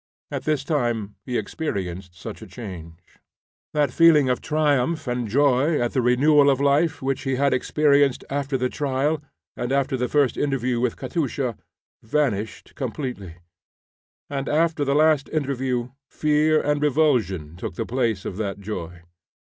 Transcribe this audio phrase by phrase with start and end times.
[0.31, 2.97] At this time he experienced such a change.
[3.75, 8.23] That feeling of triumph and joy at the renewal of life which he had experienced
[8.27, 9.21] after the trial
[9.55, 11.55] and after the first interview with Katusha,
[12.01, 13.35] vanished completely,
[14.27, 19.03] and after the last interview fear and revulsion took the place of that joy.